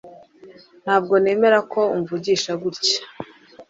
Ntabwo 0.83 1.13
nemera 1.23 1.59
ko 1.71 1.81
umvugisha 1.95 2.51
gutya 2.61 2.99